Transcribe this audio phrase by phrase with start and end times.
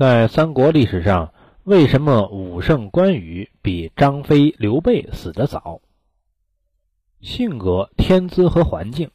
[0.00, 5.82] 在三国历史上，为什么武圣关羽比张飞、刘备死得早？
[7.20, 9.10] 性格、天资和环境，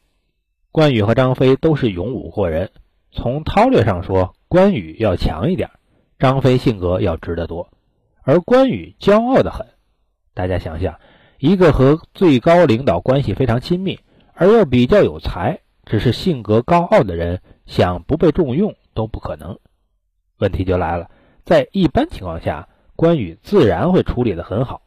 [0.72, 2.70] 关羽和张飞都是勇武过人。
[3.12, 5.72] 从韬略上说，关羽要强一点，
[6.20, 7.68] 张飞性格要直得多。
[8.22, 9.66] 而关羽骄傲的很。
[10.36, 11.00] 大家想想，
[11.40, 14.00] 一个和最高领导关系非常亲密，
[14.36, 19.58] 而又比较有才，只是性格高傲的人，想不被重用都不可能。
[20.38, 21.10] 问题就来了，
[21.44, 24.82] 在一般情况下，关羽自然会处理得很好，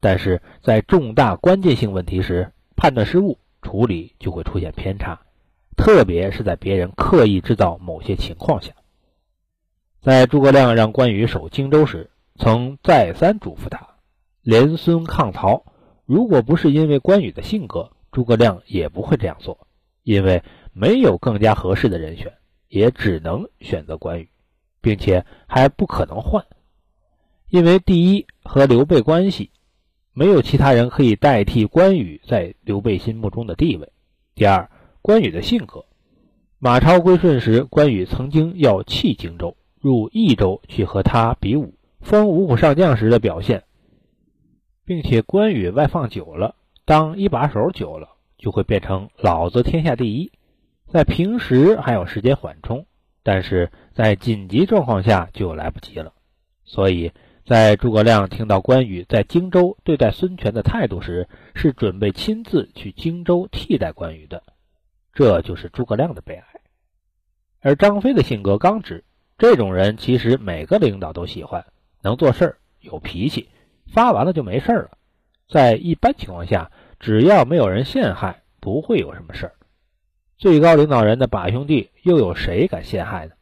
[0.00, 5.20] 但是在重大关键性问题时，判断失误，处理就会出现偏差，
[5.76, 8.72] 特别是在别人刻意制造某些情况下。
[10.00, 13.86] 在诸葛亮让关羽守荆州时，曾再三嘱咐他
[14.42, 15.64] 连孙抗曹。
[16.06, 19.66] 如果不是因为关羽的性格，诸葛亮也不会这样做，
[20.04, 22.32] 因为没有更加合适的人选，
[22.68, 24.30] 也只能选择关羽。
[24.80, 26.46] 并且还不可能换，
[27.48, 29.50] 因为第一和刘备关系，
[30.12, 33.92] 没有其他人可以代替关羽在刘备心目中的地位。
[34.34, 34.70] 第二，
[35.02, 35.84] 关羽的性格，
[36.58, 43.64] 马超归顺时，关羽曾经要弃荆州，入益州去和他比武，封五虎上将时的表现，
[44.84, 46.54] 并且关羽外放久了，
[46.84, 50.30] 当一把手久了，就会变成老子天下第一，
[50.86, 52.86] 在平时还有时间缓冲。
[53.22, 56.12] 但是在紧急状况下就来不及了，
[56.64, 57.12] 所以
[57.44, 64.42] 在诸葛亮听到关羽在荆州对待孙权的态度时，是准备亲自去荆州替代关羽的，
[65.12, 66.44] 这就是诸葛亮的悲哀。
[67.60, 69.04] 而张飞的性格刚直，
[69.36, 71.64] 这种人其实每个领导都喜欢，
[72.02, 73.48] 能做事儿，有脾气，
[73.92, 74.90] 发完了就没事了。
[75.48, 79.52] 在一般情况下，只要没有人陷害，不会有什么事儿。
[80.38, 83.32] 最高领导人的把兄弟，又有谁敢陷害呢？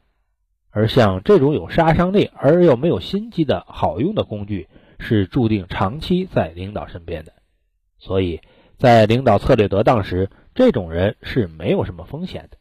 [0.71, 4.67] 而像这种有杀伤力而又没有心机的好用的工具，
[4.99, 7.35] 是注定长期在领导身边的。
[7.99, 8.41] 所以
[8.79, 12.57] 在领导策略得当时，这种人是没有什么风险的。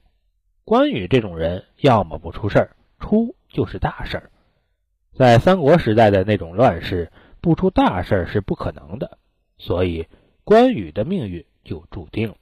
[0.66, 4.31] 关羽这种人，要么不出事儿，出就是大事儿。
[5.13, 7.09] 在三国时代的那种乱世，
[7.40, 9.18] 不出大事儿是不可能的，
[9.57, 10.07] 所以
[10.44, 12.35] 关羽的命运就注定了。